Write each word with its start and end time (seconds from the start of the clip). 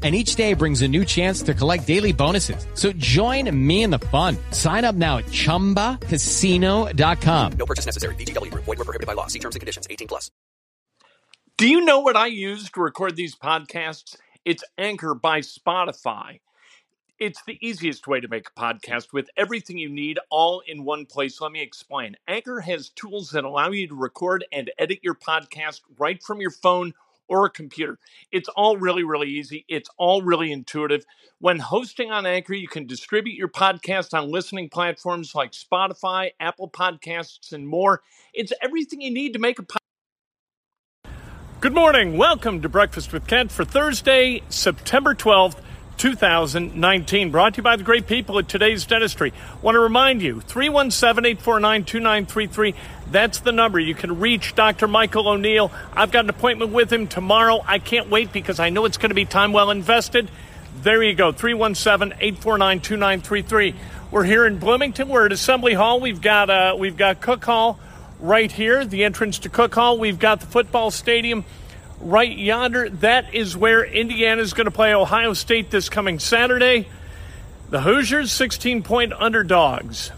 and 0.00 0.14
each 0.14 0.36
day 0.36 0.54
brings 0.54 0.82
a 0.82 0.88
new 0.88 1.04
chance 1.04 1.42
to 1.42 1.54
collect 1.54 1.88
daily 1.88 2.12
bonuses. 2.12 2.64
So 2.74 2.92
join 2.92 3.50
me 3.66 3.82
in 3.82 3.90
the 3.90 3.98
fun. 3.98 4.36
Sign 4.52 4.84
up 4.84 4.94
now 4.94 5.18
at 5.18 5.24
ChumbaCasino.com. 5.26 7.52
No 7.58 7.66
purchase 7.66 7.84
necessary. 7.84 8.14
VGW 8.14 8.52
Group. 8.52 8.64
Void 8.64 8.78
were 8.78 8.84
prohibited 8.84 9.08
by 9.08 9.14
law. 9.14 9.26
See 9.26 9.40
terms 9.40 9.56
and 9.56 9.60
conditions. 9.60 9.88
18 9.90 10.06
plus. 10.06 10.30
Do 11.56 11.68
you 11.68 11.84
know 11.84 11.98
what 11.98 12.16
I 12.16 12.28
use 12.28 12.70
to 12.70 12.80
record 12.80 13.16
these 13.16 13.34
podcasts? 13.34 14.14
It's 14.44 14.62
Anchor 14.78 15.14
by 15.14 15.40
Spotify. 15.40 16.38
It's 17.18 17.42
the 17.48 17.58
easiest 17.60 18.06
way 18.06 18.20
to 18.20 18.28
make 18.28 18.46
a 18.48 18.60
podcast 18.60 19.12
with 19.12 19.28
everything 19.36 19.76
you 19.76 19.88
need 19.88 20.20
all 20.30 20.62
in 20.64 20.84
one 20.84 21.04
place. 21.04 21.40
Let 21.40 21.50
me 21.50 21.60
explain. 21.60 22.14
Anchor 22.28 22.60
has 22.60 22.90
tools 22.90 23.32
that 23.32 23.42
allow 23.42 23.70
you 23.70 23.88
to 23.88 23.96
record 23.96 24.44
and 24.52 24.70
edit 24.78 25.00
your 25.02 25.16
podcast 25.16 25.80
right 25.98 26.22
from 26.22 26.40
your 26.40 26.52
phone 26.52 26.94
or 27.28 27.46
a 27.46 27.50
computer. 27.50 27.98
It's 28.32 28.48
all 28.48 28.76
really, 28.76 29.04
really 29.04 29.28
easy. 29.28 29.64
It's 29.68 29.90
all 29.96 30.22
really 30.22 30.50
intuitive. 30.50 31.04
When 31.38 31.58
hosting 31.58 32.10
on 32.10 32.26
Anchor, 32.26 32.54
you 32.54 32.68
can 32.68 32.86
distribute 32.86 33.36
your 33.36 33.48
podcast 33.48 34.18
on 34.18 34.30
listening 34.30 34.70
platforms 34.70 35.34
like 35.34 35.52
Spotify, 35.52 36.30
Apple 36.40 36.70
Podcasts, 36.70 37.52
and 37.52 37.68
more. 37.68 38.02
It's 38.34 38.52
everything 38.62 39.00
you 39.00 39.12
need 39.12 39.34
to 39.34 39.38
make 39.38 39.58
a 39.58 39.62
podcast. 39.62 39.78
Good 41.60 41.74
morning. 41.74 42.16
Welcome 42.16 42.62
to 42.62 42.68
Breakfast 42.68 43.12
with 43.12 43.26
Kent 43.26 43.50
for 43.50 43.64
Thursday, 43.64 44.42
September 44.48 45.14
12th. 45.14 45.60
2019. 45.98 47.30
Brought 47.30 47.54
to 47.54 47.58
you 47.58 47.62
by 47.62 47.76
the 47.76 47.84
great 47.84 48.06
people 48.06 48.38
at 48.38 48.48
today's 48.48 48.86
dentistry. 48.86 49.32
Want 49.60 49.74
to 49.74 49.80
remind 49.80 50.22
you 50.22 50.40
317 50.40 51.26
849 51.26 51.84
2933. 51.84 52.74
That's 53.10 53.40
the 53.40 53.52
number. 53.52 53.78
You 53.78 53.94
can 53.94 54.18
reach 54.20 54.54
Dr. 54.54 54.88
Michael 54.88 55.28
O'Neill. 55.28 55.70
I've 55.92 56.10
got 56.10 56.24
an 56.24 56.30
appointment 56.30 56.72
with 56.72 56.92
him 56.92 57.06
tomorrow. 57.08 57.60
I 57.66 57.78
can't 57.78 58.08
wait 58.08 58.32
because 58.32 58.60
I 58.60 58.70
know 58.70 58.84
it's 58.84 58.96
going 58.96 59.10
to 59.10 59.14
be 59.14 59.24
time 59.24 59.52
well 59.52 59.70
invested. 59.70 60.30
There 60.82 61.02
you 61.02 61.14
go 61.14 61.32
317 61.32 62.16
849 62.20 62.80
2933. 62.80 63.74
We're 64.10 64.24
here 64.24 64.46
in 64.46 64.58
Bloomington. 64.58 65.08
We're 65.08 65.26
at 65.26 65.32
Assembly 65.32 65.74
Hall. 65.74 66.00
We've 66.00 66.22
got, 66.22 66.48
uh, 66.48 66.76
we've 66.78 66.96
got 66.96 67.20
Cook 67.20 67.44
Hall 67.44 67.78
right 68.20 68.50
here, 68.50 68.84
the 68.84 69.04
entrance 69.04 69.40
to 69.40 69.48
Cook 69.48 69.74
Hall. 69.74 69.98
We've 69.98 70.18
got 70.18 70.40
the 70.40 70.46
football 70.46 70.90
stadium 70.90 71.44
right 72.00 72.36
yonder. 72.36 72.88
That 72.88 73.34
is 73.34 73.56
where 73.56 73.84
Indiana 73.84 74.42
is 74.42 74.52
going 74.52 74.66
to 74.66 74.70
play 74.70 74.94
Ohio 74.94 75.32
State 75.32 75.70
this 75.70 75.88
coming 75.88 76.18
Saturday. 76.18 76.88
The 77.70 77.80
Hoosiers, 77.80 78.32
16 78.32 78.82
point 78.82 79.12
underdogs. 79.12 80.10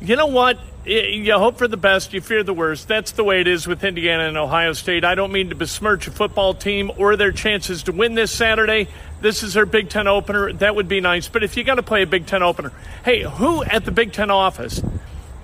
You 0.00 0.16
know 0.16 0.26
what? 0.26 0.58
You 0.84 1.34
hope 1.34 1.58
for 1.58 1.68
the 1.68 1.76
best, 1.76 2.12
you 2.12 2.20
fear 2.20 2.42
the 2.42 2.52
worst. 2.52 2.88
That's 2.88 3.12
the 3.12 3.22
way 3.22 3.40
it 3.40 3.46
is 3.46 3.68
with 3.68 3.84
Indiana 3.84 4.24
and 4.24 4.36
Ohio 4.36 4.72
State. 4.72 5.04
I 5.04 5.14
don't 5.14 5.30
mean 5.30 5.50
to 5.50 5.54
besmirch 5.54 6.08
a 6.08 6.10
football 6.10 6.54
team 6.54 6.90
or 6.96 7.14
their 7.14 7.30
chances 7.30 7.84
to 7.84 7.92
win 7.92 8.14
this 8.14 8.32
Saturday. 8.32 8.88
This 9.20 9.44
is 9.44 9.54
their 9.54 9.64
Big 9.64 9.90
Ten 9.90 10.08
opener. 10.08 10.52
That 10.52 10.74
would 10.74 10.88
be 10.88 11.00
nice. 11.00 11.28
But 11.28 11.44
if 11.44 11.56
you 11.56 11.62
got 11.62 11.76
to 11.76 11.84
play 11.84 12.02
a 12.02 12.06
Big 12.06 12.26
Ten 12.26 12.42
opener, 12.42 12.72
hey, 13.04 13.22
who 13.22 13.62
at 13.62 13.84
the 13.84 13.92
Big 13.92 14.12
Ten 14.12 14.32
office 14.32 14.82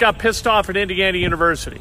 got 0.01 0.19
pissed 0.19 0.49
off 0.49 0.69
at 0.69 0.77
Indiana 0.77 1.19
University? 1.19 1.81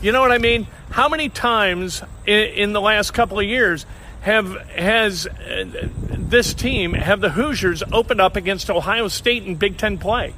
You 0.00 0.12
know 0.12 0.20
what 0.20 0.30
I 0.30 0.38
mean? 0.38 0.68
How 0.90 1.08
many 1.08 1.28
times 1.28 2.02
in, 2.24 2.38
in 2.38 2.72
the 2.72 2.80
last 2.80 3.12
couple 3.12 3.40
of 3.40 3.44
years 3.44 3.84
have 4.20 4.52
has 4.70 5.26
uh, 5.26 5.88
this 6.10 6.54
team 6.54 6.92
have 6.92 7.20
the 7.20 7.30
Hoosiers 7.30 7.82
opened 7.92 8.20
up 8.20 8.36
against 8.36 8.70
Ohio 8.70 9.08
State 9.08 9.44
in 9.44 9.56
Big 9.56 9.76
Ten 9.76 9.98
play? 9.98 10.34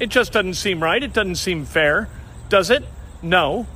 It 0.00 0.08
just 0.08 0.32
doesn't 0.32 0.54
seem 0.54 0.82
right. 0.82 1.02
It 1.02 1.12
doesn't 1.12 1.36
seem 1.36 1.64
fair, 1.64 2.08
does 2.48 2.70
it? 2.70 2.84
No. 3.22 3.66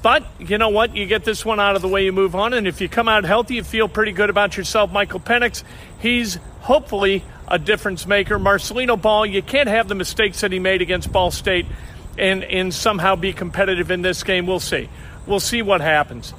But 0.00 0.24
you 0.38 0.56
know 0.56 0.70
what? 0.70 0.96
You 0.96 1.06
get 1.06 1.24
this 1.24 1.44
one 1.44 1.60
out 1.60 1.76
of 1.76 1.82
the 1.82 1.88
way, 1.88 2.04
you 2.04 2.12
move 2.12 2.34
on, 2.34 2.54
and 2.54 2.66
if 2.66 2.80
you 2.80 2.88
come 2.88 3.08
out 3.08 3.24
healthy, 3.24 3.56
you 3.56 3.64
feel 3.64 3.88
pretty 3.88 4.12
good 4.12 4.30
about 4.30 4.56
yourself. 4.56 4.90
Michael 4.92 5.20
Penix, 5.20 5.64
he's 5.98 6.38
hopefully 6.60 7.24
a 7.46 7.58
difference 7.58 8.06
maker. 8.06 8.38
Marcelino 8.38 9.00
Ball, 9.00 9.26
you 9.26 9.42
can't 9.42 9.68
have 9.68 9.88
the 9.88 9.94
mistakes 9.94 10.40
that 10.40 10.52
he 10.52 10.60
made 10.60 10.82
against 10.82 11.12
Ball 11.12 11.30
State 11.30 11.66
and, 12.18 12.44
and 12.44 12.74
somehow 12.74 13.16
be 13.16 13.32
competitive 13.32 13.90
in 13.90 14.02
this 14.02 14.22
game. 14.22 14.46
We'll 14.46 14.60
see. 14.60 14.88
We'll 15.26 15.40
see 15.40 15.62
what 15.62 15.80
happens. 15.80 16.34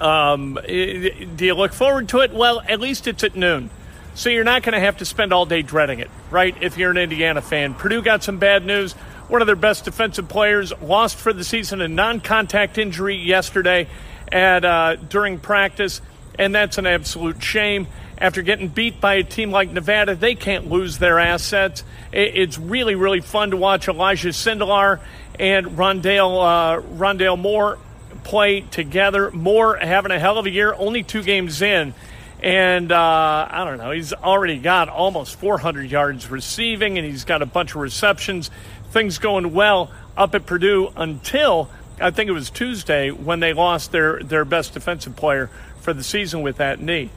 Um, 0.00 0.58
do 0.64 1.36
you 1.38 1.54
look 1.54 1.72
forward 1.72 2.08
to 2.10 2.20
it? 2.20 2.32
Well, 2.32 2.60
at 2.60 2.80
least 2.80 3.06
it's 3.06 3.24
at 3.24 3.36
noon. 3.36 3.70
So 4.14 4.30
you're 4.30 4.44
not 4.44 4.62
going 4.62 4.72
to 4.72 4.80
have 4.80 4.98
to 4.98 5.04
spend 5.04 5.32
all 5.32 5.46
day 5.46 5.62
dreading 5.62 6.00
it, 6.00 6.10
right? 6.30 6.56
If 6.60 6.76
you're 6.76 6.90
an 6.90 6.96
Indiana 6.96 7.42
fan. 7.42 7.74
Purdue 7.74 8.02
got 8.02 8.24
some 8.24 8.38
bad 8.38 8.64
news. 8.64 8.92
One 9.28 9.42
of 9.42 9.46
their 9.46 9.56
best 9.56 9.84
defensive 9.84 10.28
players 10.28 10.72
lost 10.80 11.16
for 11.16 11.32
the 11.32 11.44
season 11.44 11.80
a 11.80 11.88
non 11.88 12.20
contact 12.20 12.78
injury 12.78 13.16
yesterday 13.16 13.88
at, 14.32 14.64
uh, 14.64 14.96
during 14.96 15.38
practice, 15.38 16.00
and 16.38 16.54
that's 16.54 16.78
an 16.78 16.86
absolute 16.86 17.42
shame 17.42 17.86
after 18.20 18.42
getting 18.42 18.68
beat 18.68 19.00
by 19.00 19.14
a 19.14 19.22
team 19.22 19.52
like 19.52 19.70
Nevada, 19.70 20.14
they 20.14 20.34
can't 20.34 20.68
lose 20.68 20.98
their 20.98 21.20
assets. 21.20 21.84
It's 22.12 22.58
really, 22.58 22.96
really 22.96 23.20
fun 23.20 23.52
to 23.52 23.56
watch 23.56 23.88
Elijah 23.88 24.30
Sindelar 24.30 25.00
and 25.38 25.66
Rondale, 25.68 26.42
uh, 26.42 26.82
Rondale 26.82 27.38
Moore 27.38 27.78
play 28.24 28.62
together. 28.62 29.30
Moore 29.30 29.76
having 29.76 30.10
a 30.10 30.18
hell 30.18 30.36
of 30.36 30.46
a 30.46 30.50
year, 30.50 30.74
only 30.74 31.04
two 31.04 31.22
games 31.22 31.62
in. 31.62 31.94
And 32.42 32.90
uh, 32.90 33.48
I 33.50 33.64
don't 33.64 33.78
know, 33.78 33.92
he's 33.92 34.12
already 34.12 34.58
got 34.58 34.88
almost 34.88 35.36
400 35.36 35.90
yards 35.90 36.28
receiving, 36.28 36.98
and 36.98 37.06
he's 37.06 37.24
got 37.24 37.42
a 37.42 37.46
bunch 37.46 37.70
of 37.70 37.80
receptions. 37.80 38.50
Things 38.90 39.18
going 39.18 39.52
well 39.54 39.92
up 40.16 40.34
at 40.34 40.44
Purdue 40.46 40.92
until 40.96 41.70
I 42.00 42.10
think 42.10 42.28
it 42.28 42.32
was 42.32 42.50
Tuesday 42.50 43.10
when 43.10 43.40
they 43.40 43.52
lost 43.52 43.92
their, 43.92 44.20
their 44.22 44.44
best 44.44 44.74
defensive 44.74 45.14
player 45.14 45.50
for 45.80 45.92
the 45.92 46.02
season 46.02 46.42
with 46.42 46.56
that 46.56 46.80
knee 46.80 47.10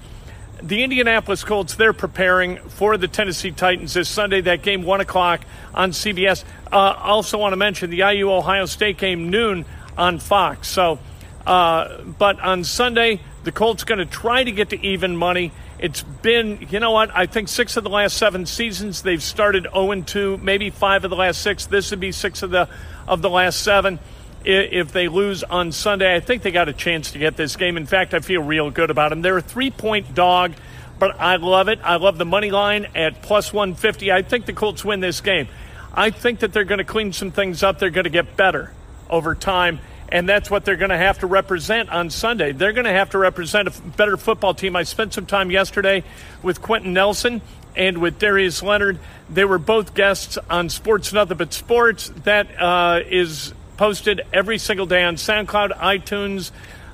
the 0.62 0.84
Indianapolis 0.84 1.44
Colts, 1.44 1.76
they're 1.76 1.94
preparing 1.94 2.58
for 2.70 2.98
the 2.98 3.08
Tennessee 3.08 3.52
Titans 3.52 3.94
this 3.94 4.10
Sunday. 4.10 4.42
That 4.42 4.62
game, 4.62 4.84
1 4.84 5.02
o'clock 5.02 5.42
on 5.74 5.92
CBS. 5.92 6.44
Uh, 6.72 6.96
also 6.98 7.38
want 7.38 7.54
to 7.54 7.58
mention 7.58 7.90
the 7.90 8.00
IU 8.00 8.32
Ohio 8.32 8.66
State 8.66 8.98
game, 8.98 9.30
noon 9.30 9.66
on 9.98 10.20
Fox. 10.20 10.68
So, 10.68 11.00
uh, 11.46 12.02
but 12.04 12.40
on 12.40 12.64
Sunday, 12.64 13.22
the 13.44 13.52
Colts 13.52 13.84
going 13.84 14.00
to 14.00 14.06
try 14.06 14.44
to 14.44 14.52
get 14.52 14.70
to 14.70 14.86
even 14.86 15.16
money. 15.16 15.52
It's 15.80 16.04
been, 16.04 16.68
you 16.70 16.80
know 16.80 16.92
what? 16.92 17.10
I 17.16 17.26
think 17.26 17.48
six 17.48 17.76
of 17.76 17.84
the 17.84 17.90
last 17.90 18.18
seven 18.18 18.46
seasons 18.46 19.02
they've 19.02 19.24
started 19.24 19.68
0 19.74 20.02
2, 20.02 20.38
maybe 20.38 20.70
five 20.70 21.04
of 21.04 21.10
the 21.10 21.16
last 21.16 21.42
six. 21.42 21.66
This 21.66 21.90
would 21.90 22.00
be 22.00 22.12
six 22.12 22.44
of 22.44 22.52
the 22.52 22.70
of 23.08 23.24
the 23.24 23.30
last 23.32 23.64
seven 23.64 23.98
if 24.44 24.92
they 24.92 25.08
lose 25.08 25.44
on 25.44 25.72
Sunday. 25.72 26.16
I 26.16 26.20
think 26.20 26.42
they 26.42 26.52
got 26.52 26.70
a 26.70 26.74
chance 26.74 27.12
to 27.12 27.20
get 27.20 27.38
this 27.38 27.56
game. 27.56 27.78
In 27.78 27.86
fact, 27.86 28.14
I 28.14 28.20
feel 28.20 28.42
real 28.42 28.72
good 28.72 28.90
about 28.90 29.10
them. 29.10 29.22
They're 29.22 29.38
a 29.38 29.42
three 29.42 29.72
point 29.72 30.14
dog, 30.14 30.54
but 31.00 31.20
I 31.20 31.38
love 31.38 31.68
it. 31.68 31.80
I 31.84 31.98
love 31.98 32.18
the 32.18 32.26
money 32.26 32.52
line 32.52 32.88
at 32.96 33.22
plus 33.22 33.54
150. 33.54 34.12
I 34.12 34.22
think 34.22 34.46
the 34.46 34.54
Colts 34.54 34.84
win 34.84 35.00
this 35.00 35.22
game. 35.22 35.48
I 35.94 36.10
think 36.10 36.40
that 36.40 36.54
they're 36.54 36.64
going 36.64 36.80
to 36.80 36.86
clean 36.86 37.14
some 37.14 37.32
things 37.32 37.64
up. 37.64 37.80
They're 37.80 37.90
going 37.90 38.06
to 38.06 38.10
get 38.10 38.38
better 38.38 38.72
over 39.10 39.36
time. 39.36 39.80
And 40.10 40.28
that's 40.28 40.50
what 40.50 40.66
they're 40.66 40.76
going 40.76 40.90
to 40.90 40.98
have 40.98 41.20
to 41.20 41.28
represent 41.28 41.90
on 41.90 42.10
Sunday. 42.10 42.52
They're 42.52 42.74
going 42.74 42.86
to 42.86 42.92
have 42.92 43.12
to 43.12 43.18
represent 43.18 43.68
a 43.68 43.82
better 43.82 44.18
football 44.18 44.54
team. 44.54 44.76
I 44.76 44.84
spent 44.84 45.14
some 45.14 45.26
time 45.26 45.52
yesterday 45.52 46.04
with 46.44 46.62
Quentin 46.62 46.94
Nelson 46.94 47.42
and 47.76 48.00
with 48.00 48.20
Darius 48.20 48.62
Leonard. 48.62 49.00
They 49.30 49.46
were 49.46 49.58
both 49.58 49.94
guests 49.94 50.38
on 50.50 50.70
Sports 50.70 51.14
Nothing 51.14 51.38
But 51.38 51.54
Sports. 51.54 52.12
That 52.24 52.62
uh, 52.62 53.00
is 53.06 53.54
posted 53.82 54.22
every 54.32 54.60
single 54.60 54.86
day 54.86 55.04
on 55.04 55.16
SoundCloud, 55.16 55.76
iTunes, 55.76 56.52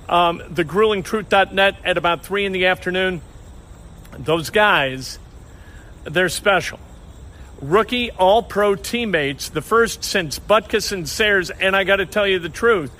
um, 0.07 0.39
thegruelingtruth.net 0.39 1.75
at 1.83 1.97
about 1.97 2.23
3 2.23 2.45
in 2.45 2.53
the 2.53 2.67
afternoon. 2.67 3.21
Those 4.17 4.51
guys, 4.51 5.19
they're 6.05 6.29
special. 6.29 6.79
Rookie 7.61 8.09
All 8.11 8.41
Pro 8.41 8.75
teammates, 8.75 9.49
the 9.49 9.61
first 9.61 10.05
since 10.05 10.39
Butkus 10.39 10.93
and 10.93 11.09
Sayers, 11.09 11.49
and 11.49 11.75
I 11.75 11.83
got 11.83 11.97
to 11.97 12.05
tell 12.05 12.25
you 12.25 12.39
the 12.39 12.47
truth. 12.47 12.93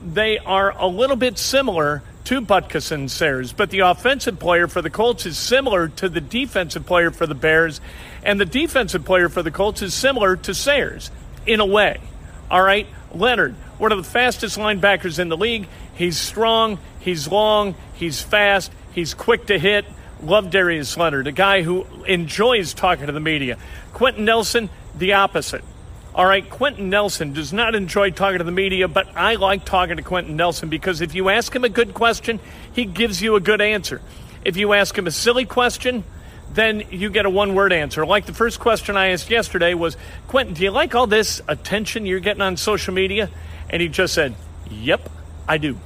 they 0.00 0.38
are 0.38 0.70
a 0.78 0.86
little 0.86 1.16
bit 1.16 1.38
similar 1.38 2.04
to 2.22 2.40
Butkus 2.40 2.92
and 2.92 3.10
Sayers, 3.10 3.52
but 3.52 3.70
the 3.70 3.80
offensive 3.80 4.38
player 4.38 4.68
for 4.68 4.80
the 4.80 4.90
Colts 4.90 5.26
is 5.26 5.36
similar 5.36 5.88
to 5.88 6.08
the 6.08 6.20
defensive 6.20 6.86
player 6.86 7.10
for 7.10 7.26
the 7.26 7.34
Bears, 7.34 7.80
and 8.22 8.40
the 8.40 8.46
defensive 8.46 9.04
player 9.04 9.28
for 9.28 9.42
the 9.42 9.50
Colts 9.50 9.82
is 9.82 9.92
similar 9.92 10.36
to 10.36 10.54
Sayers 10.54 11.10
in 11.46 11.58
a 11.58 11.66
way. 11.66 11.98
All 12.50 12.62
right, 12.62 12.86
Leonard, 13.14 13.54
one 13.78 13.92
of 13.92 13.98
the 13.98 14.04
fastest 14.04 14.56
linebackers 14.56 15.18
in 15.18 15.28
the 15.28 15.36
league. 15.36 15.68
He's 15.94 16.16
strong, 16.16 16.78
he's 17.00 17.28
long, 17.28 17.74
he's 17.94 18.22
fast, 18.22 18.72
he's 18.92 19.14
quick 19.14 19.46
to 19.46 19.58
hit. 19.58 19.84
Love 20.22 20.50
Darius 20.50 20.96
Leonard, 20.96 21.26
a 21.26 21.32
guy 21.32 21.62
who 21.62 21.86
enjoys 22.04 22.74
talking 22.74 23.06
to 23.06 23.12
the 23.12 23.20
media. 23.20 23.56
Quentin 23.92 24.24
Nelson, 24.24 24.70
the 24.96 25.12
opposite. 25.12 25.62
All 26.14 26.26
right, 26.26 26.48
Quentin 26.48 26.90
Nelson 26.90 27.32
does 27.32 27.52
not 27.52 27.74
enjoy 27.74 28.10
talking 28.10 28.38
to 28.38 28.44
the 28.44 28.50
media, 28.50 28.88
but 28.88 29.06
I 29.14 29.36
like 29.36 29.64
talking 29.64 29.98
to 29.98 30.02
Quentin 30.02 30.34
Nelson 30.36 30.68
because 30.68 31.00
if 31.00 31.14
you 31.14 31.28
ask 31.28 31.54
him 31.54 31.62
a 31.64 31.68
good 31.68 31.94
question, 31.94 32.40
he 32.72 32.86
gives 32.86 33.22
you 33.22 33.36
a 33.36 33.40
good 33.40 33.60
answer. 33.60 34.00
If 34.44 34.56
you 34.56 34.72
ask 34.72 34.96
him 34.96 35.06
a 35.06 35.12
silly 35.12 35.44
question, 35.44 36.02
then 36.52 36.84
you 36.90 37.10
get 37.10 37.26
a 37.26 37.30
one 37.30 37.54
word 37.54 37.72
answer. 37.72 38.04
Like 38.06 38.26
the 38.26 38.32
first 38.32 38.60
question 38.60 38.96
I 38.96 39.08
asked 39.08 39.30
yesterday 39.30 39.74
was 39.74 39.96
Quentin, 40.26 40.54
do 40.54 40.62
you 40.62 40.70
like 40.70 40.94
all 40.94 41.06
this 41.06 41.40
attention 41.46 42.06
you're 42.06 42.20
getting 42.20 42.42
on 42.42 42.56
social 42.56 42.94
media? 42.94 43.30
And 43.70 43.82
he 43.82 43.88
just 43.88 44.14
said, 44.14 44.34
Yep, 44.70 45.08
I 45.46 45.58
do. 45.58 45.78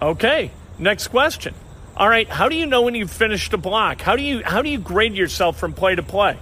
Okay, 0.00 0.50
next 0.78 1.08
question. 1.08 1.54
All 1.96 2.08
right, 2.08 2.28
how 2.28 2.48
do 2.48 2.54
you 2.54 2.66
know 2.66 2.82
when 2.82 2.94
you've 2.94 3.10
finished 3.10 3.52
a 3.54 3.58
block? 3.58 4.00
How 4.00 4.14
do 4.14 4.22
you 4.22 4.42
how 4.44 4.62
do 4.62 4.68
you 4.68 4.78
grade 4.78 5.14
yourself 5.14 5.58
from 5.58 5.72
play 5.72 5.94
to 5.94 6.02
play? 6.02 6.38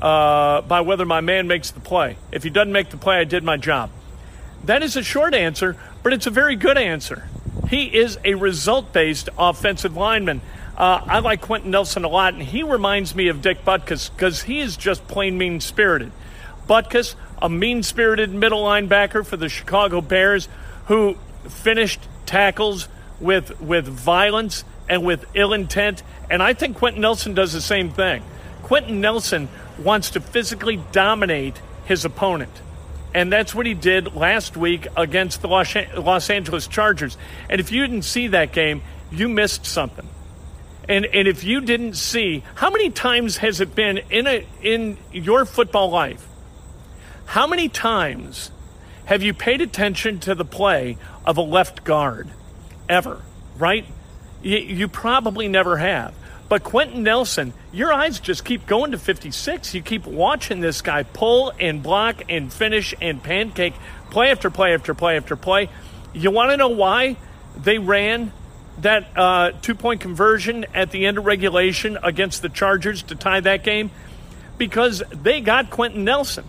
Uh, 0.00 0.60
by 0.60 0.82
whether 0.82 1.06
my 1.06 1.20
man 1.20 1.48
makes 1.48 1.70
the 1.70 1.80
play. 1.80 2.16
If 2.30 2.42
he 2.42 2.50
doesn't 2.50 2.72
make 2.72 2.90
the 2.90 2.98
play, 2.98 3.16
I 3.16 3.24
did 3.24 3.42
my 3.42 3.56
job. 3.56 3.90
That 4.64 4.82
is 4.82 4.96
a 4.96 5.02
short 5.02 5.34
answer, 5.34 5.76
but 6.02 6.12
it's 6.12 6.26
a 6.26 6.30
very 6.30 6.56
good 6.56 6.76
answer. 6.76 7.28
He 7.68 7.84
is 7.84 8.18
a 8.24 8.34
result 8.34 8.92
based 8.92 9.30
offensive 9.38 9.96
lineman. 9.96 10.42
Uh, 10.76 11.00
I 11.06 11.20
like 11.20 11.40
Quentin 11.40 11.70
Nelson 11.70 12.04
a 12.04 12.08
lot, 12.08 12.34
and 12.34 12.42
he 12.42 12.62
reminds 12.64 13.14
me 13.14 13.28
of 13.28 13.40
Dick 13.42 13.64
Butkus 13.64 14.10
because 14.10 14.42
he 14.42 14.60
is 14.60 14.76
just 14.76 15.06
plain 15.06 15.38
mean 15.38 15.60
spirited. 15.60 16.10
Butkus, 16.68 17.14
a 17.40 17.48
mean 17.48 17.82
spirited 17.82 18.32
middle 18.32 18.64
linebacker 18.64 19.24
for 19.24 19.36
the 19.36 19.48
Chicago 19.48 20.00
Bears, 20.00 20.48
who 20.86 21.14
finished 21.48 22.00
tackles 22.26 22.88
with, 23.20 23.60
with 23.60 23.86
violence 23.86 24.64
and 24.88 25.04
with 25.04 25.24
ill 25.34 25.52
intent. 25.52 26.02
And 26.28 26.42
I 26.42 26.54
think 26.54 26.76
Quentin 26.76 27.02
Nelson 27.02 27.34
does 27.34 27.52
the 27.52 27.60
same 27.60 27.90
thing. 27.90 28.22
Quentin 28.62 29.00
Nelson 29.00 29.48
wants 29.78 30.10
to 30.10 30.20
physically 30.20 30.82
dominate 30.90 31.60
his 31.84 32.04
opponent. 32.04 32.50
And 33.12 33.32
that's 33.32 33.54
what 33.54 33.66
he 33.66 33.74
did 33.74 34.16
last 34.16 34.56
week 34.56 34.88
against 34.96 35.40
the 35.40 35.48
Los 35.48 36.30
Angeles 36.30 36.66
Chargers. 36.66 37.16
And 37.48 37.60
if 37.60 37.70
you 37.70 37.86
didn't 37.86 38.02
see 38.02 38.28
that 38.28 38.52
game, 38.52 38.82
you 39.12 39.28
missed 39.28 39.66
something. 39.66 40.08
And 40.88 41.06
and 41.06 41.26
if 41.26 41.44
you 41.44 41.60
didn't 41.60 41.94
see, 41.94 42.42
how 42.54 42.70
many 42.70 42.90
times 42.90 43.38
has 43.38 43.60
it 43.60 43.74
been 43.74 43.98
in 44.10 44.26
a 44.26 44.46
in 44.62 44.98
your 45.12 45.44
football 45.44 45.90
life? 45.90 46.26
How 47.26 47.46
many 47.46 47.68
times 47.68 48.50
have 49.06 49.22
you 49.22 49.34
paid 49.34 49.60
attention 49.60 50.20
to 50.20 50.34
the 50.34 50.44
play 50.44 50.98
of 51.24 51.36
a 51.36 51.42
left 51.42 51.84
guard 51.84 52.28
ever, 52.88 53.22
right? 53.58 53.86
You, 54.42 54.58
you 54.58 54.88
probably 54.88 55.48
never 55.48 55.76
have. 55.78 56.14
But 56.48 56.62
Quentin 56.62 57.02
Nelson, 57.02 57.54
your 57.72 57.92
eyes 57.92 58.20
just 58.20 58.44
keep 58.44 58.66
going 58.66 58.92
to 58.92 58.98
56. 58.98 59.74
You 59.74 59.82
keep 59.82 60.06
watching 60.06 60.60
this 60.60 60.82
guy 60.82 61.02
pull 61.02 61.52
and 61.58 61.82
block 61.82 62.22
and 62.28 62.52
finish 62.52 62.94
and 63.00 63.22
pancake 63.22 63.74
play 64.10 64.30
after 64.30 64.50
play 64.50 64.74
after 64.74 64.94
play 64.94 65.16
after 65.16 65.36
play. 65.36 65.70
You 66.12 66.30
want 66.30 66.50
to 66.50 66.56
know 66.56 66.68
why 66.68 67.16
they 67.56 67.78
ran 67.78 68.32
that 68.78 69.06
uh, 69.16 69.52
two 69.62 69.74
point 69.74 70.00
conversion 70.00 70.66
at 70.74 70.90
the 70.90 71.06
end 71.06 71.18
of 71.18 71.26
regulation 71.26 71.98
against 72.02 72.42
the 72.42 72.48
Chargers 72.48 73.02
to 73.04 73.14
tie 73.14 73.40
that 73.40 73.64
game? 73.64 73.90
Because 74.58 75.02
they 75.10 75.40
got 75.40 75.70
Quentin 75.70 76.04
Nelson 76.04 76.44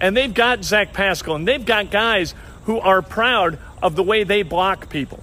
and 0.00 0.16
they've 0.16 0.32
got 0.32 0.64
Zach 0.64 0.92
Pascal 0.92 1.36
and 1.36 1.46
they've 1.46 1.64
got 1.64 1.90
guys 1.90 2.34
who 2.64 2.78
are 2.78 3.02
proud 3.02 3.58
of 3.82 3.96
the 3.96 4.02
way 4.02 4.24
they 4.24 4.42
block 4.42 4.88
people. 4.88 5.20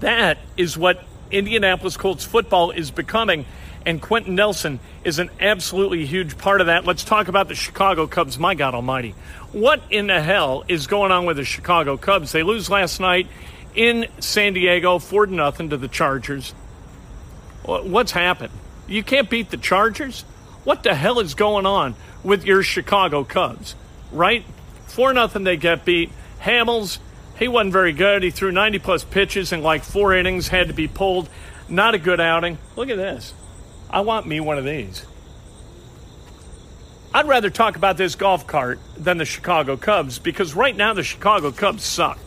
That 0.00 0.38
is 0.56 0.78
what 0.78 1.02
Indianapolis 1.30 1.96
Colts 1.96 2.24
football 2.24 2.70
is 2.70 2.90
becoming, 2.90 3.44
and 3.86 4.00
Quentin 4.00 4.34
Nelson 4.34 4.80
is 5.04 5.18
an 5.18 5.30
absolutely 5.40 6.06
huge 6.06 6.38
part 6.38 6.60
of 6.60 6.66
that. 6.68 6.84
Let's 6.84 7.04
talk 7.04 7.28
about 7.28 7.48
the 7.48 7.54
Chicago 7.54 8.06
Cubs. 8.06 8.38
My 8.38 8.54
God 8.54 8.74
Almighty. 8.74 9.14
What 9.52 9.82
in 9.90 10.06
the 10.06 10.20
hell 10.20 10.64
is 10.68 10.86
going 10.86 11.12
on 11.12 11.26
with 11.26 11.36
the 11.36 11.44
Chicago 11.44 11.96
Cubs? 11.96 12.32
They 12.32 12.42
lose 12.42 12.70
last 12.70 13.00
night 13.00 13.26
in 13.74 14.06
San 14.18 14.54
Diego, 14.54 14.98
4 14.98 15.26
to 15.26 15.34
nothing 15.34 15.70
to 15.70 15.76
the 15.76 15.88
Chargers. 15.88 16.52
What's 17.64 18.12
happened? 18.12 18.52
You 18.88 19.02
can't 19.02 19.30
beat 19.30 19.50
the 19.50 19.56
Chargers? 19.56 20.22
What 20.64 20.82
the 20.82 20.94
hell 20.94 21.20
is 21.20 21.34
going 21.34 21.66
on 21.66 21.94
with 22.22 22.44
your 22.44 22.62
Chicago 22.62 23.24
Cubs? 23.24 23.74
Right? 24.12 24.44
4 24.86 25.12
nothing 25.12 25.44
they 25.44 25.56
get 25.56 25.84
beat. 25.84 26.10
Hamels 26.40 26.98
he 27.40 27.48
wasn't 27.48 27.72
very 27.72 27.92
good. 27.92 28.22
He 28.22 28.30
threw 28.30 28.52
90 28.52 28.78
plus 28.80 29.02
pitches 29.02 29.50
in 29.50 29.62
like 29.62 29.82
four 29.82 30.14
innings, 30.14 30.48
had 30.48 30.68
to 30.68 30.74
be 30.74 30.86
pulled. 30.86 31.28
Not 31.70 31.94
a 31.94 31.98
good 31.98 32.20
outing. 32.20 32.58
Look 32.76 32.90
at 32.90 32.98
this. 32.98 33.32
I 33.88 34.02
want 34.02 34.26
me 34.26 34.40
one 34.40 34.58
of 34.58 34.64
these. 34.66 35.06
I'd 37.14 37.26
rather 37.26 37.48
talk 37.48 37.76
about 37.76 37.96
this 37.96 38.14
golf 38.14 38.46
cart 38.46 38.78
than 38.96 39.16
the 39.16 39.24
Chicago 39.24 39.78
Cubs 39.78 40.18
because 40.18 40.54
right 40.54 40.76
now 40.76 40.92
the 40.92 41.02
Chicago 41.02 41.50
Cubs 41.50 41.82
suck. 41.82 42.18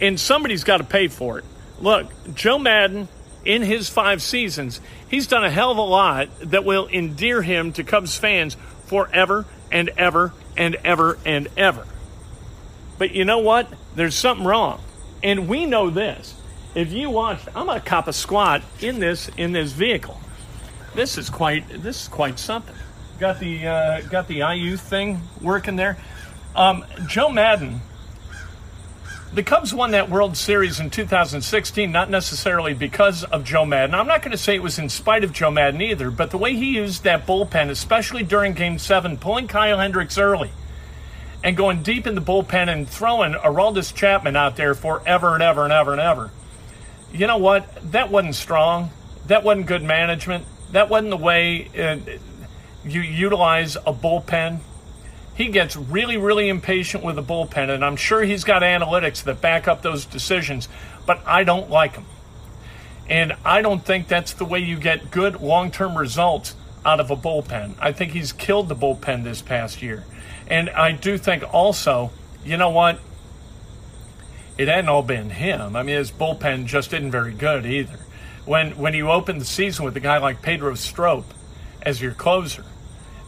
And 0.00 0.18
somebody's 0.18 0.64
got 0.64 0.78
to 0.78 0.84
pay 0.84 1.08
for 1.08 1.38
it. 1.38 1.44
Look, 1.80 2.06
Joe 2.34 2.58
Maddon, 2.58 3.08
in 3.44 3.62
his 3.62 3.88
five 3.88 4.22
seasons, 4.22 4.80
he's 5.08 5.26
done 5.26 5.44
a 5.44 5.50
hell 5.50 5.70
of 5.70 5.78
a 5.78 5.82
lot 5.82 6.28
that 6.40 6.64
will 6.64 6.88
endear 6.88 7.42
him 7.42 7.72
to 7.72 7.84
Cubs 7.84 8.16
fans 8.16 8.56
forever 8.86 9.46
and 9.70 9.90
ever 9.96 10.32
and 10.56 10.76
ever 10.84 11.18
and 11.24 11.48
ever. 11.56 11.86
But 12.98 13.12
you 13.12 13.24
know 13.24 13.38
what? 13.38 13.68
There's 13.94 14.14
something 14.14 14.46
wrong. 14.46 14.80
And 15.22 15.48
we 15.48 15.66
know 15.66 15.90
this. 15.90 16.34
If 16.74 16.92
you 16.92 17.10
watch, 17.10 17.40
I'm 17.54 17.66
gonna 17.66 17.80
cop 17.80 18.08
a 18.08 18.12
squat 18.12 18.62
in 18.80 18.98
this 18.98 19.30
in 19.36 19.52
this 19.52 19.72
vehicle. 19.72 20.20
This 20.94 21.18
is 21.18 21.30
quite 21.30 21.82
this 21.82 22.02
is 22.02 22.08
quite 22.08 22.38
something. 22.38 22.74
Got 23.18 23.38
the 23.38 23.66
uh, 23.66 24.00
got 24.02 24.26
the 24.26 24.38
IU 24.38 24.76
thing 24.76 25.22
working 25.40 25.76
there. 25.76 25.96
Um, 26.54 26.84
Joe 27.06 27.28
Maddon. 27.28 27.80
The 29.34 29.42
Cubs 29.42 29.74
won 29.74 29.90
that 29.90 30.08
World 30.08 30.36
Series 30.36 30.78
in 30.78 30.90
2016, 30.90 31.90
not 31.90 32.08
necessarily 32.08 32.72
because 32.72 33.24
of 33.24 33.42
Joe 33.42 33.64
Maddon. 33.64 33.96
I'm 33.96 34.06
not 34.06 34.22
going 34.22 34.30
to 34.30 34.38
say 34.38 34.54
it 34.54 34.62
was 34.62 34.78
in 34.78 34.88
spite 34.88 35.24
of 35.24 35.32
Joe 35.32 35.50
Maddon 35.50 35.82
either, 35.82 36.12
but 36.12 36.30
the 36.30 36.38
way 36.38 36.54
he 36.54 36.76
used 36.76 37.02
that 37.02 37.26
bullpen, 37.26 37.68
especially 37.68 38.22
during 38.22 38.52
Game 38.52 38.78
7, 38.78 39.16
pulling 39.16 39.48
Kyle 39.48 39.80
Hendricks 39.80 40.18
early, 40.18 40.52
and 41.42 41.56
going 41.56 41.82
deep 41.82 42.06
in 42.06 42.14
the 42.14 42.20
bullpen 42.22 42.72
and 42.72 42.88
throwing 42.88 43.32
Aroldis 43.32 43.92
Chapman 43.92 44.36
out 44.36 44.54
there 44.54 44.72
forever 44.72 45.34
and 45.34 45.42
ever 45.42 45.64
and 45.64 45.72
ever 45.72 45.90
and 45.90 46.00
ever. 46.00 46.30
You 47.12 47.26
know 47.26 47.38
what? 47.38 47.90
That 47.90 48.12
wasn't 48.12 48.36
strong. 48.36 48.90
That 49.26 49.42
wasn't 49.42 49.66
good 49.66 49.82
management. 49.82 50.44
That 50.70 50.88
wasn't 50.88 51.10
the 51.10 51.16
way 51.16 51.70
uh, 51.76 51.96
you 52.84 53.00
utilize 53.00 53.74
a 53.74 53.92
bullpen. 53.92 54.60
He 55.34 55.48
gets 55.48 55.74
really, 55.76 56.16
really 56.16 56.48
impatient 56.48 57.02
with 57.02 57.16
the 57.16 57.22
bullpen, 57.22 57.68
and 57.68 57.84
I'm 57.84 57.96
sure 57.96 58.22
he's 58.22 58.44
got 58.44 58.62
analytics 58.62 59.24
that 59.24 59.40
back 59.40 59.66
up 59.66 59.82
those 59.82 60.04
decisions, 60.04 60.68
but 61.06 61.20
I 61.26 61.42
don't 61.42 61.68
like 61.70 61.96
him. 61.96 62.06
And 63.08 63.34
I 63.44 63.60
don't 63.60 63.84
think 63.84 64.08
that's 64.08 64.32
the 64.32 64.44
way 64.44 64.60
you 64.60 64.78
get 64.78 65.10
good 65.10 65.40
long 65.40 65.70
term 65.70 65.98
results 65.98 66.54
out 66.84 67.00
of 67.00 67.10
a 67.10 67.16
bullpen. 67.16 67.74
I 67.80 67.92
think 67.92 68.12
he's 68.12 68.32
killed 68.32 68.68
the 68.68 68.76
bullpen 68.76 69.24
this 69.24 69.42
past 69.42 69.82
year. 69.82 70.04
And 70.46 70.70
I 70.70 70.92
do 70.92 71.18
think 71.18 71.42
also, 71.52 72.10
you 72.44 72.56
know 72.56 72.70
what? 72.70 72.98
It 74.56 74.68
hadn't 74.68 74.88
all 74.88 75.02
been 75.02 75.30
him. 75.30 75.74
I 75.74 75.82
mean, 75.82 75.96
his 75.96 76.12
bullpen 76.12 76.66
just 76.66 76.92
isn't 76.92 77.10
very 77.10 77.32
good 77.32 77.66
either. 77.66 77.98
When 78.44 78.76
when 78.76 78.94
you 78.94 79.10
open 79.10 79.38
the 79.38 79.44
season 79.44 79.84
with 79.84 79.96
a 79.96 80.00
guy 80.00 80.18
like 80.18 80.42
Pedro 80.42 80.74
Strop 80.74 81.24
as 81.82 82.00
your 82.00 82.12
closer, 82.12 82.64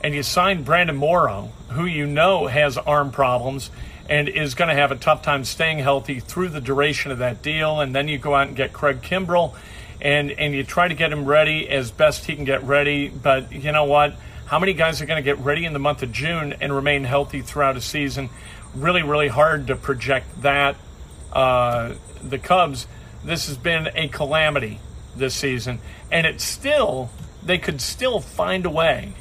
and 0.07 0.15
you 0.15 0.23
sign 0.23 0.63
Brandon 0.63 0.95
Morrow, 0.95 1.51
who 1.71 1.85
you 1.85 2.07
know 2.07 2.47
has 2.47 2.79
arm 2.79 3.11
problems 3.11 3.73
and 4.09 4.29
is 4.29 4.55
going 4.55 4.69
to 4.69 4.75
have 4.77 4.93
a 4.93 4.95
tough 4.95 5.21
time 5.21 5.45
staying 5.45 5.81
healthy 5.81 6.21
through 6.21 6.49
the 6.51 6.61
duration 6.61 7.11
of 7.11 7.19
that 7.19 7.43
deal, 7.43 7.81
and 7.81 7.93
then 7.93 8.07
you 8.07 8.17
go 8.17 8.33
out 8.33 8.47
and 8.47 8.57
get 8.57 8.73
Craig 8.73 9.03
Kimbrel, 9.03 9.57
and 10.01 10.31
and 10.31 10.55
you 10.55 10.63
try 10.63 10.87
to 10.87 10.95
get 10.95 11.11
him 11.11 11.25
ready 11.25 11.69
as 11.69 11.91
best 11.91 12.25
he 12.27 12.37
can 12.37 12.45
get 12.45 12.63
ready. 12.63 13.09
But 13.09 13.51
you 13.51 13.73
know 13.73 13.83
what? 13.83 14.15
How 14.45 14.61
many 14.61 14.75
guys 14.75 15.03
are 15.03 15.07
going 15.07 15.21
to 15.21 15.29
get 15.29 15.41
ready 15.41 15.65
in 15.65 15.73
the 15.73 15.81
month 15.81 16.05
of 16.05 16.13
June 16.13 16.55
and 16.61 16.73
remain 16.73 17.03
healthy 17.03 17.43
throughout 17.43 17.77
a 17.77 17.81
season? 17.81 18.31
Really, 18.77 19.03
really 19.03 19.27
hard 19.27 19.67
to 19.67 19.75
project 19.75 20.43
that. 20.43 20.77
Uh, 21.33 21.95
the 22.23 22.39
Cubs, 22.39 22.87
this 23.25 23.49
has 23.49 23.57
been 23.57 23.89
a 23.97 24.07
calamity 24.07 24.79
this 25.17 25.35
season, 25.35 25.81
and 26.13 26.29
it's 26.29 26.45
still, 26.45 27.11
they 27.43 27.59
could 27.59 27.81
still 27.81 28.21
find 28.21 28.65
a 28.67 28.71
way 28.71 29.13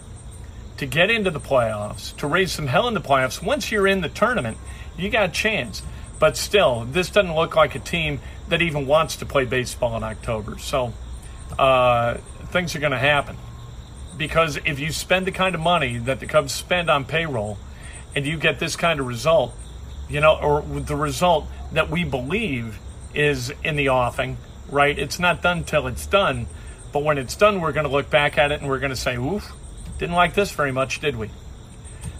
to 0.78 0.86
get 0.86 1.10
into 1.10 1.32
the 1.32 1.40
playoffs, 1.40 2.16
to 2.18 2.28
raise 2.28 2.52
some 2.52 2.68
hell 2.68 2.88
in 2.88 2.94
the 2.94 3.02
playoffs. 3.02 3.42
Once 3.42 3.72
you're 3.72 3.88
in 3.88 4.02
the 4.02 4.10
tournament, 4.10 4.58
you 4.98 5.10
got 5.10 5.30
a 5.30 5.32
chance. 5.32 5.82
But 6.20 6.38
still, 6.38 6.86
this 6.86 7.10
doesn't 7.10 7.36
look 7.36 7.56
like 7.56 7.76
a 7.76 7.80
team 7.80 8.20
that 8.50 8.62
even 8.62 8.88
wants 8.88 9.18
to 9.18 9.26
play 9.26 9.46
baseball 9.46 9.98
in 9.98 10.04
October. 10.04 10.58
So 10.58 10.94
uh, 11.58 12.16
things 12.52 12.76
are 12.76 12.80
going 12.80 12.92
to 12.92 12.98
happen. 12.98 13.38
Because 14.18 14.58
if 14.66 14.80
you 14.80 14.92
spend 14.92 15.28
the 15.28 15.32
kind 15.32 15.56
of 15.56 15.62
money 15.62 15.98
that 15.98 16.20
the 16.20 16.26
Cubs 16.26 16.54
spend 16.54 16.90
on 16.90 17.04
payroll 17.04 17.58
and 18.16 18.26
you 18.26 18.38
get 18.38 18.60
this 18.60 18.78
kind 18.78 19.00
of 19.00 19.08
result, 19.08 19.54
you 20.08 20.22
know, 20.22 20.38
or 20.38 20.62
the 20.62 20.96
result 20.96 21.48
that 21.74 21.90
we 21.90 22.06
believe 22.06 22.80
is 23.14 23.52
in 23.64 23.76
the 23.76 23.90
offing, 23.90 24.38
right? 24.70 24.98
It's 24.98 25.20
not 25.20 25.42
done 25.42 25.66
till 25.66 25.88
it's 25.88 26.06
done. 26.06 26.48
But 26.94 27.04
when 27.04 27.18
it's 27.18 27.36
done, 27.36 27.60
we're 27.60 27.74
going 27.74 27.86
to 27.86 27.92
look 27.92 28.10
back 28.10 28.38
at 28.38 28.54
it 28.54 28.62
and 28.62 28.70
we're 28.70 28.80
going 28.80 28.92
to 28.92 28.96
say, 28.96 29.18
oof, 29.18 29.52
didn't 29.98 30.16
like 30.16 30.34
this 30.34 30.52
very 30.52 30.72
much, 30.72 31.00
did 31.00 31.16
we? 31.16 31.30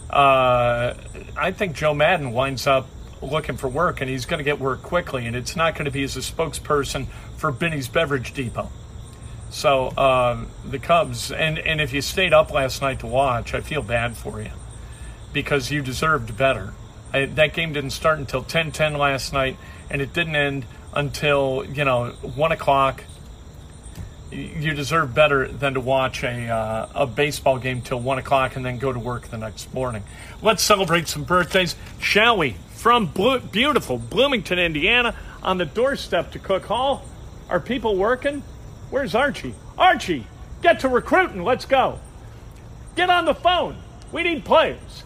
Uh, 0.08 0.94
I 1.36 1.50
think 1.52 1.76
Joe 1.76 1.94
Maddon 1.94 2.32
winds 2.32 2.66
up 2.66 2.86
looking 3.22 3.56
for 3.56 3.68
work 3.68 4.00
and 4.00 4.10
he's 4.10 4.26
going 4.26 4.38
to 4.38 4.44
get 4.44 4.60
work 4.60 4.82
quickly, 4.82 5.26
and 5.26 5.34
it's 5.34 5.56
not 5.56 5.74
going 5.74 5.86
to 5.86 5.90
be 5.90 6.02
as 6.02 6.16
a 6.16 6.20
spokesperson 6.20 7.06
for 7.36 7.50
Binny's 7.50 7.88
Beverage 7.88 8.32
Depot. 8.34 8.70
So 9.50 9.88
uh, 9.88 10.44
the 10.64 10.78
Cubs, 10.78 11.30
and, 11.30 11.58
and 11.58 11.80
if 11.80 11.92
you 11.92 12.02
stayed 12.02 12.32
up 12.32 12.52
last 12.52 12.82
night 12.82 13.00
to 13.00 13.06
watch, 13.06 13.54
I 13.54 13.60
feel 13.60 13.82
bad 13.82 14.16
for 14.16 14.40
you 14.40 14.50
because 15.32 15.70
you 15.70 15.82
deserved 15.82 16.36
better. 16.36 16.74
I, 17.12 17.26
that 17.26 17.54
game 17.54 17.72
didn't 17.72 17.90
start 17.90 18.18
until 18.18 18.42
10-10 18.42 18.98
last 18.98 19.32
night, 19.32 19.56
and 19.90 20.02
it 20.02 20.12
didn't 20.12 20.36
end 20.36 20.66
until 20.94 21.64
you 21.72 21.84
know 21.84 22.10
one 22.34 22.52
o'clock. 22.52 23.04
You 24.30 24.74
deserve 24.74 25.14
better 25.14 25.46
than 25.46 25.74
to 25.74 25.80
watch 25.80 26.24
a 26.24 26.48
uh, 26.48 26.88
a 26.94 27.06
baseball 27.06 27.58
game 27.58 27.80
till 27.80 28.00
one 28.00 28.18
o'clock 28.18 28.56
and 28.56 28.64
then 28.64 28.78
go 28.78 28.92
to 28.92 28.98
work 28.98 29.28
the 29.28 29.38
next 29.38 29.72
morning. 29.72 30.02
Let's 30.42 30.62
celebrate 30.62 31.06
some 31.06 31.22
birthdays, 31.22 31.76
shall 32.00 32.36
we? 32.36 32.56
From 32.74 33.12
beautiful 33.52 33.98
Bloomington, 33.98 34.58
Indiana, 34.58 35.14
on 35.42 35.58
the 35.58 35.64
doorstep 35.64 36.32
to 36.32 36.38
Cook 36.38 36.66
Hall. 36.66 37.04
Are 37.48 37.60
people 37.60 37.96
working? 37.96 38.42
Where's 38.90 39.14
Archie? 39.14 39.54
Archie, 39.78 40.26
get 40.62 40.80
to 40.80 40.88
recruiting. 40.88 41.44
Let's 41.44 41.64
go. 41.64 42.00
Get 42.96 43.10
on 43.10 43.24
the 43.24 43.34
phone. 43.34 43.76
We 44.12 44.24
need 44.24 44.44
players. 44.44 45.04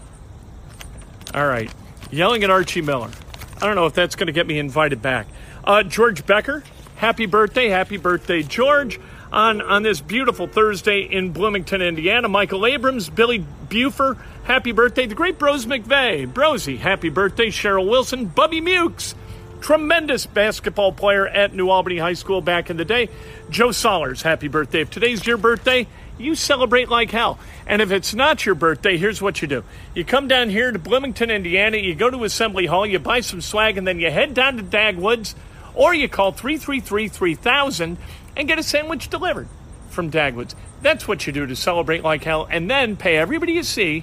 All 1.34 1.46
right. 1.46 1.70
Yelling 2.10 2.42
at 2.42 2.50
Archie 2.50 2.80
Miller. 2.80 3.10
I 3.56 3.66
don't 3.66 3.76
know 3.76 3.86
if 3.86 3.94
that's 3.94 4.16
going 4.16 4.28
to 4.28 4.32
get 4.32 4.46
me 4.46 4.58
invited 4.58 5.02
back. 5.02 5.26
Uh, 5.62 5.82
George 5.82 6.24
Becker, 6.24 6.64
happy 6.96 7.26
birthday. 7.26 7.68
Happy 7.68 7.98
birthday, 7.98 8.42
George. 8.42 8.98
On, 9.32 9.62
on 9.62 9.84
this 9.84 10.00
beautiful 10.00 10.48
Thursday 10.48 11.02
in 11.02 11.30
Bloomington, 11.30 11.82
Indiana. 11.82 12.28
Michael 12.28 12.66
Abrams, 12.66 13.08
Billy 13.08 13.38
Buford, 13.68 14.18
happy 14.42 14.72
birthday. 14.72 15.06
The 15.06 15.14
great 15.14 15.38
Bros 15.38 15.66
McVeigh, 15.66 16.32
Brosy, 16.32 16.78
happy 16.78 17.10
birthday. 17.10 17.46
Cheryl 17.46 17.88
Wilson, 17.88 18.26
Bubby 18.26 18.60
Mukes, 18.60 19.14
tremendous 19.60 20.26
basketball 20.26 20.92
player 20.92 21.28
at 21.28 21.54
New 21.54 21.68
Albany 21.68 21.98
High 21.98 22.14
School 22.14 22.40
back 22.40 22.70
in 22.70 22.76
the 22.76 22.84
day. 22.84 23.08
Joe 23.50 23.70
Sollers, 23.70 24.22
happy 24.22 24.48
birthday. 24.48 24.80
If 24.80 24.90
today's 24.90 25.24
your 25.24 25.36
birthday, 25.36 25.86
you 26.18 26.34
celebrate 26.34 26.88
like 26.88 27.12
hell. 27.12 27.38
And 27.66 27.80
if 27.80 27.92
it's 27.92 28.14
not 28.14 28.44
your 28.44 28.56
birthday, 28.56 28.96
here's 28.96 29.22
what 29.22 29.40
you 29.40 29.46
do. 29.48 29.64
You 29.94 30.04
come 30.04 30.26
down 30.26 30.50
here 30.50 30.72
to 30.72 30.78
Bloomington, 30.78 31.30
Indiana, 31.30 31.76
you 31.76 31.94
go 31.94 32.10
to 32.10 32.24
Assembly 32.24 32.66
Hall, 32.66 32.84
you 32.84 32.98
buy 32.98 33.20
some 33.20 33.40
swag, 33.40 33.78
and 33.78 33.86
then 33.86 34.00
you 34.00 34.10
head 34.10 34.34
down 34.34 34.56
to 34.56 34.62
Dagwoods, 34.64 35.34
or 35.74 35.94
you 35.94 36.08
call 36.08 36.32
333 36.32 37.08
3000 37.08 37.96
and 38.40 38.48
get 38.48 38.58
a 38.58 38.62
sandwich 38.62 39.08
delivered 39.08 39.46
from 39.90 40.10
Dagwoods. 40.10 40.54
That's 40.80 41.06
what 41.06 41.26
you 41.26 41.32
do 41.32 41.46
to 41.46 41.54
celebrate 41.54 42.02
like 42.02 42.24
hell, 42.24 42.48
and 42.50 42.70
then 42.70 42.96
pay 42.96 43.18
everybody 43.18 43.52
you 43.52 43.62
see, 43.62 44.02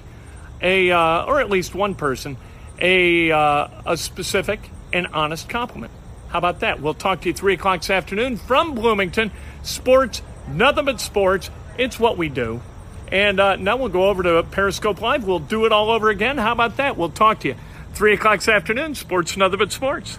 a 0.62 0.92
uh, 0.92 1.24
or 1.24 1.40
at 1.40 1.50
least 1.50 1.74
one 1.74 1.96
person, 1.96 2.36
a, 2.78 3.32
uh, 3.32 3.68
a 3.84 3.96
specific 3.96 4.70
and 4.92 5.08
honest 5.08 5.48
compliment. 5.48 5.92
How 6.28 6.38
about 6.38 6.60
that? 6.60 6.80
We'll 6.80 6.94
talk 6.94 7.22
to 7.22 7.28
you 7.28 7.34
3 7.34 7.54
o'clock 7.54 7.80
this 7.80 7.90
afternoon 7.90 8.36
from 8.36 8.74
Bloomington. 8.76 9.32
Sports, 9.64 10.22
nothing 10.46 10.84
but 10.84 11.00
sports. 11.00 11.50
It's 11.76 11.98
what 11.98 12.16
we 12.16 12.28
do. 12.28 12.62
And 13.10 13.40
uh, 13.40 13.56
now 13.56 13.76
we'll 13.76 13.88
go 13.88 14.04
over 14.04 14.22
to 14.22 14.44
Periscope 14.44 15.00
Live. 15.00 15.24
We'll 15.24 15.38
do 15.40 15.64
it 15.64 15.72
all 15.72 15.90
over 15.90 16.10
again. 16.10 16.38
How 16.38 16.52
about 16.52 16.76
that? 16.76 16.96
We'll 16.96 17.10
talk 17.10 17.40
to 17.40 17.48
you. 17.48 17.56
3 17.94 18.14
o'clock 18.14 18.38
this 18.38 18.48
afternoon, 18.48 18.94
sports, 18.94 19.36
nothing 19.36 19.58
but 19.58 19.72
sports. 19.72 20.18